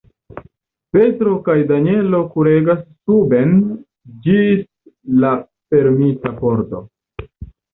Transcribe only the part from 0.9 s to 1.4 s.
Petro